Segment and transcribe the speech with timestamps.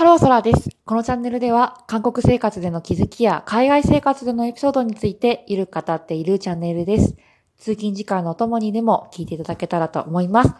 [0.00, 0.70] ハローソラです。
[0.86, 7.18] このチャンネルでは、韓国生活での気づきや海外生活でのエピソードについてゆるく語っているチャンネルです。
[7.58, 10.54] 通勤時間のお供にでも聞いていただけたらと思います。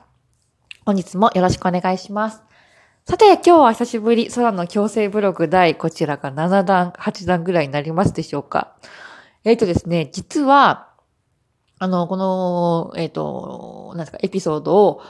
[0.85, 2.43] 本日もよろしくお願いします。
[3.07, 8.77] さて、今日は久しぶり、空の強制ブログ第、こちらが7段、8段ぐらいになりますでしょうか。
[9.45, 10.91] えっ、ー、とですね、実は、
[11.79, 15.01] あの、この、えっ、ー、と、なんですか、エピソードを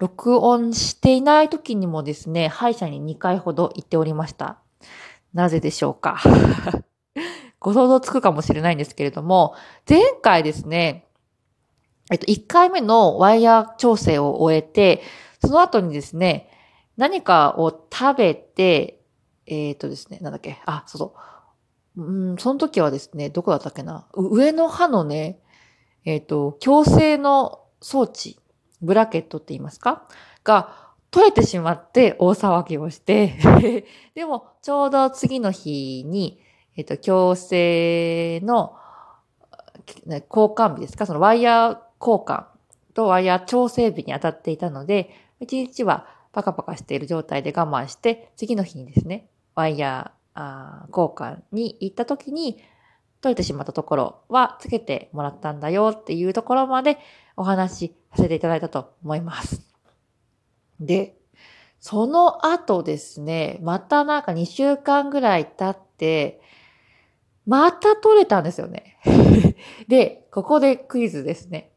[0.00, 4.58] 録音していない時にもですね、歯医者に2回ほど行っておりました。
[5.34, 6.16] なぜでしょうか？
[7.60, 9.54] ご想像つくかもしれないんですけれども、
[9.86, 11.06] 前回ですね、
[12.10, 15.02] えっと、1回目のワイヤー調整を終えて、
[15.44, 16.48] その後にですね、
[16.96, 19.02] 何かを食べて、
[19.44, 21.14] えっ、とですね、なんだっけ、あ、そうそ
[21.98, 22.02] う。
[22.02, 24.06] うん、その時はですね、どこだったっけな？
[24.14, 25.40] 上の歯のね、
[26.06, 28.40] えっ、と、矯正の装置
[28.82, 30.04] ブラケットって言いますか？
[30.44, 33.34] が取れてしまって大騒ぎをして
[34.14, 36.40] でもちょうど次の日に、
[36.76, 38.76] えっ、と、矯正の
[40.06, 41.06] 交換日ですか？
[41.06, 42.44] そのワイヤー交換
[42.94, 52.62] とワイヤー調整日に当たっていたので、一日はパカパカしている状態で我慢して、次の日にですね、ワイヤー交換に行った時に、
[53.20, 56.98] 取れてしまったところはつけてもらったんだよっていうところまで
[57.36, 59.62] お話しさせていただいたと思います。
[60.80, 61.16] で、
[61.80, 66.40] その後ですね、またなんか2週間ぐらい経って、
[67.46, 68.98] また取れたんですよね。
[69.88, 71.72] で、ここでクイズですね。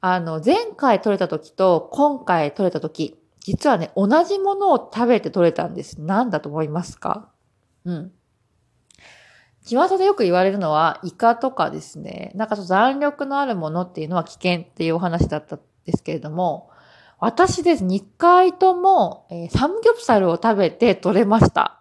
[0.00, 6.00] あの、前回取れた時と今回取れた時、実はね、同じものを食べて取れたんです。
[6.00, 7.30] 何だと思いますか？
[7.84, 8.12] うん。
[9.76, 16.70] 巷でよく言われるのは、イカとかですね、なんかちょっと弾力のあるものっていうのは危険っていうお話だったんですけれども、
[17.18, 17.84] 私です。
[17.84, 21.78] 2回とも、えー、サムギョプサルを食べて取れました。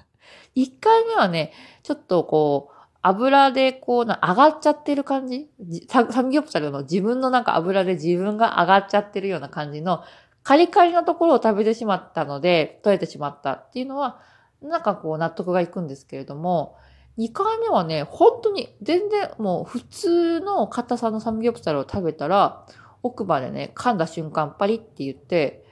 [0.56, 5.50] 1回目はね、ちょっとこう、油でこうな、上がっちゃってる感じ？
[5.88, 10.04] サムギョプサルの自分のなんか油で自分が上がっちゃってるような感じの
[10.42, 14.20] カリカリなところを食べてしまったので、取れてしまったっていうのは、
[14.62, 16.76] なんかこう納得がいくんですけれども、
[17.18, 22.66] 2回目はね、本当に全然もう普通の硬さのサムギョプサルを食べたら、
[23.02, 25.64] 奥歯でね、噛んだ瞬間パリって言って、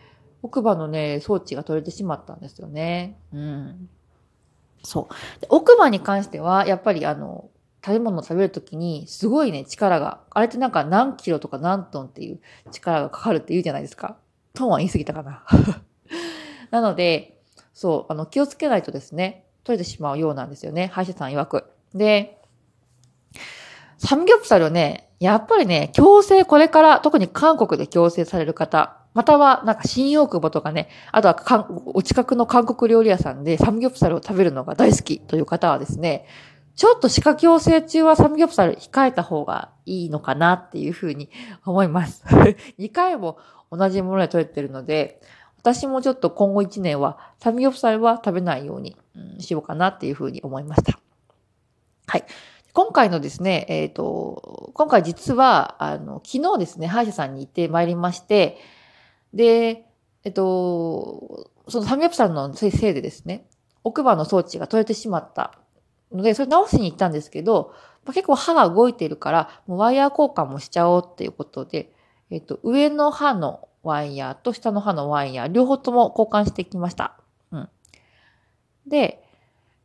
[0.43, 3.19] 奥歯のね、装置が取れてしまったんですよね。
[3.33, 3.89] うん。
[4.85, 5.15] そう。
[5.49, 7.49] 奥歯に関しては、やっぱりあの、
[7.85, 14.17] 食べ物を食べるときに、すごいね、力が、あれってなんか何キロとか何トンっていう力がかかるって言うじゃないですか。
[14.55, 15.45] トンは言い過ぎたかな。
[16.71, 17.41] なので、
[17.73, 20.91] そう、あの、気をつけないとですね、取れてしまうようなんですよね。
[20.93, 21.65] 歯医者さん曰く。
[21.95, 22.41] で、
[23.99, 36.27] サムギョプサルね、やっぱりね、強制これから、特に韓国で強制される方、またはなんか新大久保とかね、あとはかんお近くの韓国料理屋さんでサムギョプサルを食べるのが大好きという方はですね、
[36.75, 41.31] ちょっと歯科矯正中はサムギョプサル控えた方がいいのかなっていうふうに
[41.65, 42.25] 思います。
[42.81, 43.39] 2回も
[43.71, 45.21] 同じもので取れてるので、
[45.63, 50.99] 私もちょっと今後1年はサムギョプサルは食べないように、うん、しようかなっていうふうに思いました。
[52.07, 52.25] はい。
[52.73, 58.59] 今回のですね、えっ、ー、と、今回実は、あの、昨日ですね、歯医者さんに行ってまいりまして、
[59.35, 59.87] で、
[60.25, 63.47] えっと、そのサムギョプサルのせいでですね、
[63.85, 65.59] 奥歯の装置が取れてしまった
[66.11, 67.75] ので、それ直しに行ったんですけど、
[68.05, 71.93] ま結構歯が動いているから、もうワイヤー交換もしちゃおうっていうことで、
[72.31, 77.19] えっと、上の歯のワイヤーと下の歯のワイヤー、両方とも交換してきました。
[77.51, 77.69] うん。
[78.87, 79.25] で、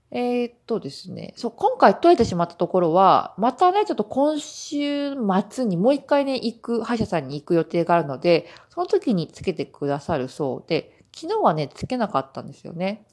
[0.09, 5.15] えー、っとですね、そう、今回取れてしまったところは、またね、ちょっと今週
[5.49, 13.05] 末にもう一回ね、行く、歯医者さんに行く予定があるので、その時につけてくださるそうで、昨日はね、つけなかったんですよね。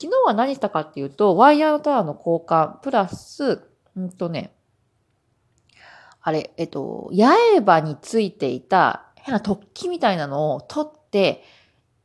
[0.00, 3.62] 昨日は何したかっていうと、ワイヤーのタワーの交換、プラス、
[3.96, 4.52] うんとね、
[6.20, 11.44] あれ、えっと、八重歯についていた変な突起みたいなのを取って、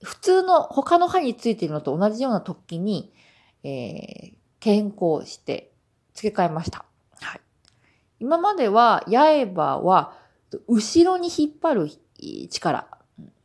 [0.04, 3.14] 普通の他の歯についているのと同じような突起に、
[3.64, 5.72] えー、健康して
[6.14, 6.86] 付け替えました。
[7.22, 7.42] はい。
[8.20, 10.18] 今までは八重歯は
[10.68, 12.88] 後ろに引っ張る力、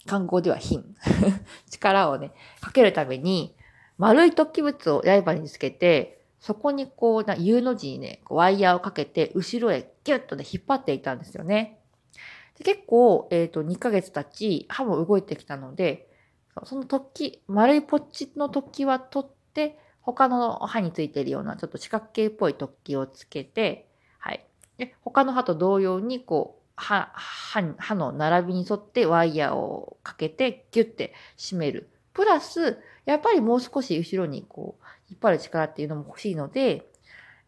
[0.06, 0.84] 観光では品、
[1.70, 3.54] 力をね、かけるために
[3.96, 11.77] 丸い突起物を刃につけて、そこにこう、な U の字にね、ワイヤーをかけて、後ろへギュッとね、引っ張っていたんですよね。
[12.58, 16.08] で結構、えっ、ー、と、2ヶ月経ち、歯も動いてきたので、
[16.64, 23.88] その突起、丸いポッチの突起は取って、他の歯についているようなちょっと四角形っぽい突起をつけて、
[24.18, 24.44] はい。
[24.78, 36.88] で、他の歯と同様に、こう、歯、歯、歯の並びに沿ってワイヤーをかけてギュッて締めるプラス、やっぱりもう少し後ろにこう、引っ張る力っていうのも欲しいので、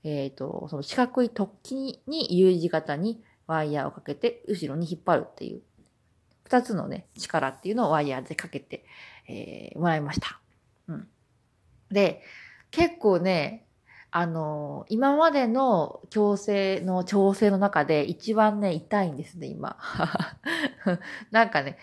[0.04, 5.62] えっ、ー、と、その四角い突起に U 字型にワイヤーをかけて、後ろに引っ張るっていう、
[6.44, 8.84] 二つのね、力っていうのをワイヤーでかけて、
[9.28, 10.40] えー、もらいました。
[10.86, 11.08] うん。
[11.90, 12.22] で、
[12.70, 13.66] 結構ね、
[14.12, 19.76] あの、今までの矯正の調整の中で一番ね、痛いんですね、今。
[21.30, 21.78] なんかね、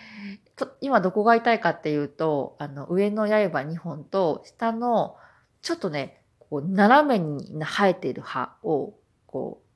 [0.82, 5.18] 今どこが痛いかっていうと、あの、上の刃2本と、下の、
[5.62, 8.94] ちょっとね、こう、斜めに生えている刃を、
[9.26, 9.67] こう、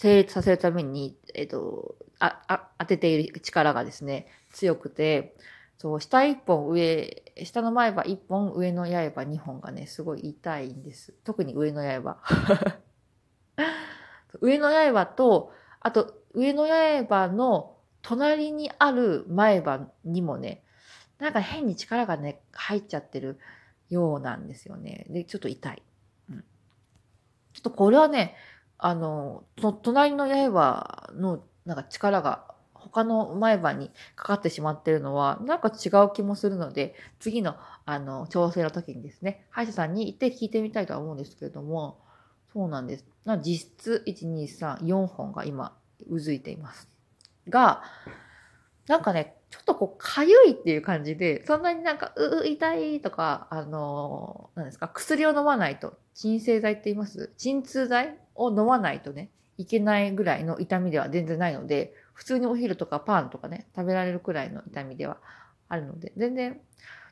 [0.00, 5.36] 成立させるために、えっ、と、あ、あ、当てている力がですね、強くて、
[5.76, 11.12] そう、下一本上、下の前歯一本、上の刃二本がね、すごい痛いんです。
[11.22, 12.16] 特に上の刃。
[14.40, 20.64] 上の刃と、あと、上の刃の隣にある前歯にもね、
[21.18, 23.38] なんか変に力がね、入っちゃってる
[23.90, 25.04] ようなんですよね。
[25.10, 25.82] で、ちょっと痛い。
[26.30, 26.44] うん。
[27.52, 28.34] ちょっとこれはね、
[28.82, 29.44] あの、
[29.82, 42.00] 隣の刃のなんか力が他の前歯にかかってしまってるのは、なんか違う気もするので、次の、あの、調整の時にですね、歯医者さんに行って聞いてみたいとは思うんですけれども、
[42.52, 43.04] そうなんです。
[43.42, 45.76] 実質、1、2、3、4本が今、
[46.08, 46.88] うずいています。
[47.48, 47.82] が、
[48.86, 57.32] なんかね、ちょっとこう、かゆいっていう感じで、そんなになんか、う、痛いとか、あの、何ですか、薬を飲まないと、鎮静剤って言います？
[57.36, 65.18] 鎮痛剤を飲まないとね、いけないぐらいの痛みでは全然ないので、普通にお昼とかパンとかね、食べられるくらいの痛みでは
[65.68, 66.60] あるので、全然、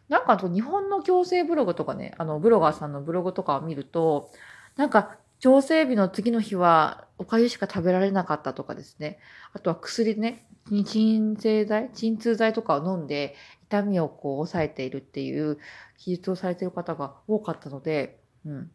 [0.08, 4.30] なんかあと日本の矯正ブログとかね、あの、ブロガーさんのブログとかを見ると、
[4.76, 9.18] なんか、調整日の次の日はおかゆしか食べられなかったとかですね。
[9.52, 10.46] あとは薬ね、
[10.84, 15.58] 鎮静剤、鎮痛剤とかを飲んで痛みをこう抑えているっていう
[15.96, 18.70] 記述をされている方が多かったので、うん。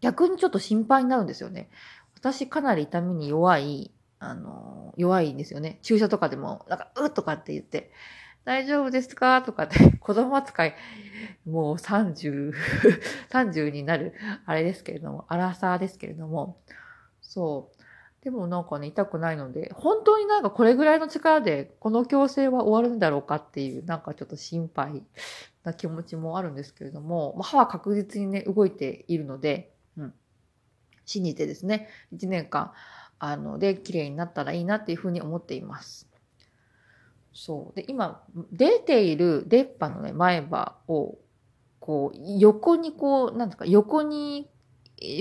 [0.00, 1.70] 逆にちょっと心配になるんですよね。
[2.16, 3.94] 私かなり痛みに弱い
[4.24, 5.78] あの、弱いんですよね。
[5.82, 7.92] 注射とかでも、なんか、うっとかって言って、
[8.44, 9.42] 大丈夫ですか？
[9.42, 10.74] とかって、 子供扱い、
[11.46, 12.52] もう30、
[13.30, 14.14] 30になる、
[14.44, 16.60] あれですけれども、アラサーですけれども、
[17.22, 17.82] そう。
[18.22, 25.02] でもなんかね、痛くないので、本当になんかこれぐらいの力で、この矯正は終わるんだろうかっていう、なんかちょっと心配
[25.62, 30.14] な気持ちもあるんですけれども、まあ、歯は確実にね、動いているので、うん。
[31.04, 32.72] 信じてですね、1年間、
[33.18, 36.13] あの、で、綺麗になったらいいなっていうふうに思っています。
[37.34, 37.76] そう。
[37.76, 38.22] で、今、
[38.52, 41.18] 出ている出っ歯のね、前歯を、
[41.80, 44.48] こう、横にこう、なんですか、横に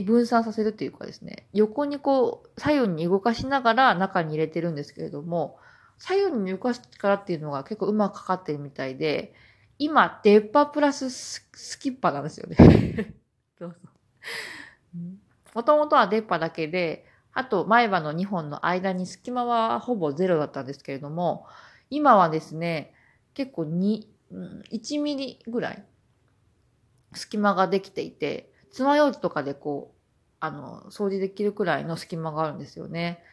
[0.06, 5.58] 分散させるっていうかですね、横にこう、左右に動かしながら中に入れてるんですけれども、
[5.98, 9.34] 左右に動かす力っていうのが結構うまくかかってるみたいで、
[9.80, 12.56] 今、出っ歯プラススキッパなんですよね。
[13.58, 15.00] そうそう。
[15.56, 21.48] もともとは出っ歯だけで、あと前歯の2本の間に隙間はほぼゼロだったんですけれども、
[21.94, 22.92] 今はですね、
[23.36, 24.04] 結構2、
[24.72, 25.84] 1ミリぐらい
[27.14, 29.98] 隙間ができていて、爪楊枝とかでこう、
[30.40, 33.24] あの、掃除できるくらいの隙間があるんですよね。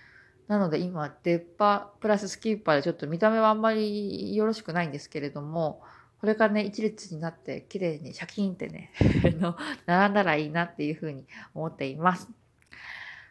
[0.47, 5.81] なので今、出っ歯プラススキッパーでちょっと見た目はあんまりよろしくないんですけれども、
[6.21, 8.93] これからね、一列になって綺麗にシャキーンってね
[9.41, 11.25] の、並んだらいいなっていうふうに
[11.55, 12.29] 思っています。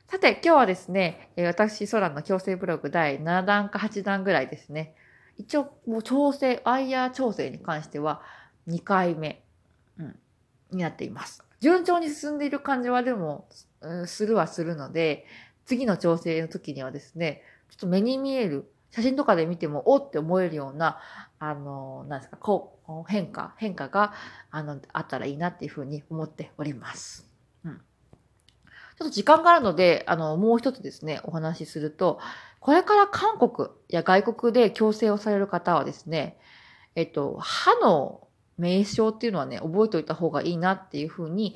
[0.08, 4.96] さて、今日はですね、私、空の矯正ブログ第7弾か8弾ぐらいですね。
[5.40, 8.22] 一応、もう調整、ワイヤー調整に関しては
[8.68, 9.42] 2回目、
[9.98, 10.20] うん、
[10.72, 11.44] になっています。
[11.62, 13.48] 順調に進んでいる感じはでも、
[13.80, 15.26] うん、するはするので、
[15.66, 21.00] 次の調整の時にはですね、ちょっと目に見える、写真とかで見ても、おって思えるような、
[21.40, 24.14] あの、なんですか、こう、変化、変化が、
[24.52, 27.29] あの、あったらいいなっていうふうに思っております。
[29.00, 32.20] ちょっと時間があるので、あの、もう一つですね、お話しすると、
[32.60, 36.38] これから韓国や外国で矯正をされる方はですね、
[36.96, 38.28] えっと、歯の
[38.58, 41.54] 名称っていうのはね、覚えておいた方がいいなっていうふうに、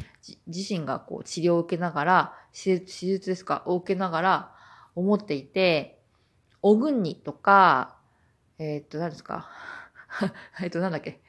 [0.47, 4.55] 自身がこう治療を受けながら、手術ですか、を受けながら
[4.95, 6.00] 思っていて、
[6.62, 7.97] オグンニとか、
[8.57, 9.50] えー、っと、何ですか
[10.63, 11.19] えっと、なんだっけ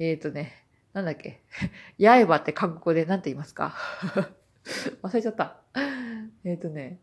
[0.00, 1.40] えー、っとね、なんだっけ
[2.02, 3.76] 刃って韓国語で何て言いますか？
[5.02, 5.56] 忘れちゃった。
[6.44, 7.00] えっ、ー、とね、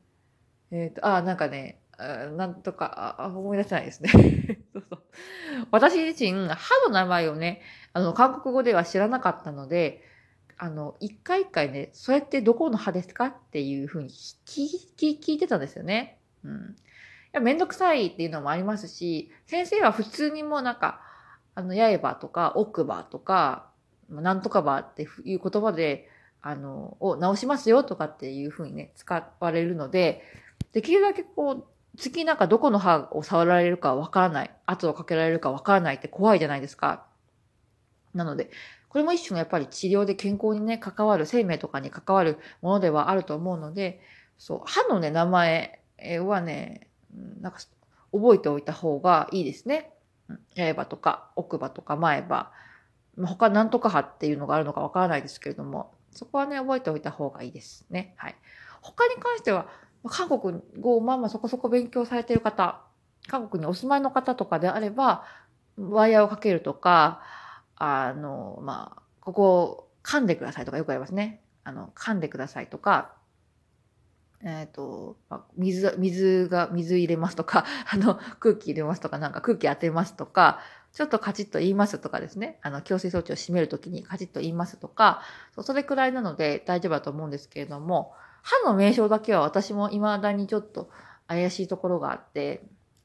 [0.72, 4.10] えっ、ー、と、あ、なんかね、なんとか、あ思い出せないですね。
[4.74, 5.04] そうそう。
[5.72, 7.62] 私自身、歯の名前をね、
[7.92, 10.04] あの、韓国語では知らなかったので、
[10.58, 16.20] あの、一回一回ね、それってどこの歯ですかっていうふうに聞聞いてたんですよね。
[16.44, 16.76] うん。
[16.78, 21.02] いや、めんどくさいっていうのもありますし、先生は普通にもうなんか、
[21.56, 23.70] あの、刃とか奥歯とか、
[24.10, 26.10] なんとか歯っていう言葉で、
[26.42, 30.24] あの、を直しますよとかっていうふうにね、使われるので、
[30.74, 31.66] できるだけこう、
[31.98, 37.06] 次なんかどこの歯を触られるかわからない、圧をかけられるかわからないって怖いじゃないですか。
[38.14, 38.52] なので、
[38.88, 44.02] これも一種のやっぱり治療で健康にね、関わる、生命とかに関わるものではあると思うので、
[44.38, 45.82] そう、歯のね、名前
[46.24, 46.88] はね、
[47.42, 47.60] なんか
[48.12, 49.92] 覚えておいた方がいいですね。
[50.56, 52.52] 刃とか奥歯とか前歯、
[53.18, 58.14] 他何とか歯っていうのがあるのかわからないですけれども、そこはね、覚えておいた方がいいですね。
[58.18, 58.36] はい。
[58.82, 59.68] 他に関しては、
[60.08, 62.82] 韓国語をまあまあそこそこ勉強されている方、
[63.28, 65.26] 韓国にお住まいの方とかであれば、
[65.78, 67.22] ワイヤーをかけるとか、
[67.76, 71.42] あの、まあ、ここを噛んでくださいとかよく言いますね。
[71.64, 73.14] あの、噛んでくださいとか、
[74.42, 75.18] えっ、ー、と、
[75.58, 80.60] 水、水が、水入れますとか、あの、空気入れますとか、なんか空気当てますとか、
[81.00, 85.22] ちょっとカチッと言いますとかですね、あの、強制装置を閉めるときにカチッと言いますとか、
[85.62, 88.12] それくらいなので大丈夫だと思うんですけれども、
[88.44, 90.90] 歯の名称だけは私も未だにちょっと
[91.30, 92.64] 怪しいところがあって、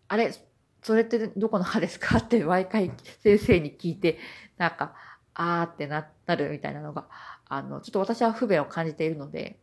[0.09, 0.35] あれ、
[0.83, 2.19] それってどこの歯ですか？
[2.19, 4.19] って毎回先生に聞いて、
[4.59, 4.93] なんか、
[5.35, 7.07] あーってなるみたいなのが、
[7.49, 9.61] あの、ちょっと私は不便を感じているので、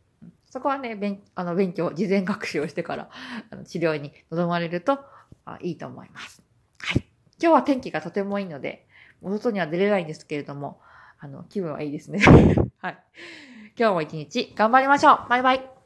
[0.50, 3.10] そこはね、勉あの勉強、事前学習をしてから
[3.50, 5.00] あの治療に臨まれると
[5.44, 6.42] あいいと思います。
[6.80, 7.11] はい。
[7.42, 8.86] 今日は天気がとてもいいので、
[9.22, 10.80] 外には出れないんですけれども、
[11.20, 12.20] あの、気分はいいですね。
[12.80, 12.98] はい。
[13.78, 15.81] 今日も一日頑張りましょうバイバイ